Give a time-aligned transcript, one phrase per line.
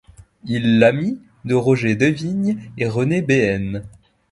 [0.45, 3.83] Il l'ami de Roger Dévigne et René Béhaine.